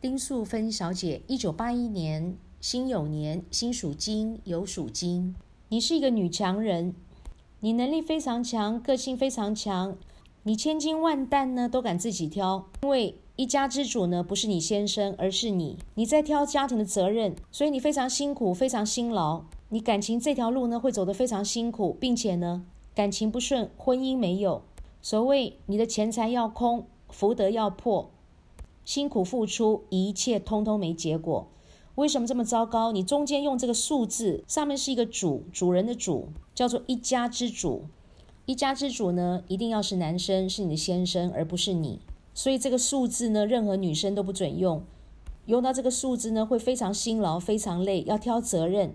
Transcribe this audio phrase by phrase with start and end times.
[0.00, 5.34] 丁素芬小姐，一九八一年辛酉年，辛属金，酉属金。
[5.70, 6.94] 你是一个女强人，
[7.58, 9.96] 你能力非常强，个性非常强，
[10.44, 15.76] 你千金万担呢都敢自己挑，因为一家之主呢不是你先生，而是你。
[15.96, 19.42] 你在挑家庭的责任，所以你非常辛苦，非常辛劳。
[19.70, 24.62] 你感情这条路呢会走得非常辛苦，并且呢感情不顺，婚姻没有。
[25.02, 28.12] 所谓你的钱财要空，福德要破，
[28.88, 31.46] 辛苦付出，一切通通没结果。
[31.96, 32.90] 为什么这么糟糕？
[32.90, 37.82] 你中间用这个数字，上面是一个主，主人的主，叫做一家之主。
[38.46, 42.00] 一家之主呢，一定要是男生，是你的先生，而不是你。
[42.32, 44.82] 所以这个数字呢，任何女生都不准用。
[45.44, 48.94] 用到这个数字呢，会非常辛劳，非常累，要挑责任。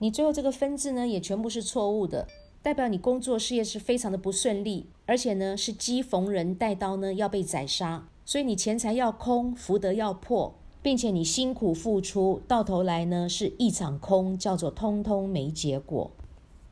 [0.00, 2.28] 你最后这个分字呢，也全部是错误的，
[2.60, 8.06] 代表你工作事业是非常的不顺利，而且呢，是机逢人带刀呢，要被宰杀。
[8.30, 16.12] 所以你钱财要空，福德要破，并且你辛苦付出，到头来呢，是一场空，叫做通通没结果。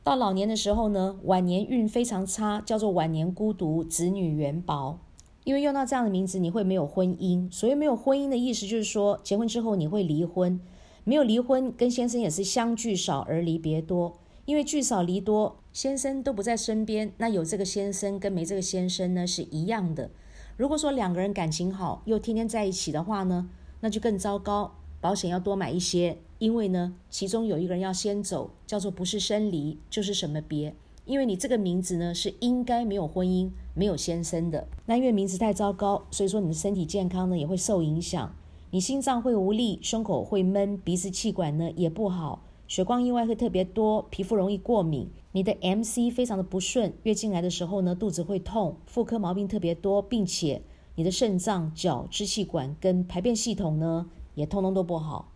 [0.05, 5.01] 到老年的时候呢，晚年运非常差，叫做晚年孤独，子女缘薄。
[5.43, 7.53] 因为用到这样的名字，你会没有婚姻。
[7.53, 10.61] 所谓没有婚姻的意思，就是说结婚之后你会离婚。
[11.03, 14.17] 没有离婚，跟先生也是相聚少而离别多。
[14.45, 20.13] 因为聚少离多，先生都不在身边，那有这个先生跟没这个先生呢是一样的。
[20.59, 24.75] 如果说两个人感情好，又天天在一起的话呢，那就更糟糕。
[25.01, 30.75] 保险要多买一些，因为呢，其中有一个人要先走，叫做不是生离就是什么别。
[31.05, 38.35] 因为你这个名字呢是应该没有婚姻、没有先生的，那因为名字太糟糕，所以说你的身体健康呢也会受影响，
[38.73, 50.61] 你心脏会无力，胸口会闷，鼻子气管呢也不好，血光意外会特别多，皮肤容易过敏，你的 MC 非常的不顺，月经来的时候呢肚子会痛，妇科毛病特别多，并且
[50.95, 55.33] 你的肾脏、脚、支气管跟排便系统呢也通通都不好。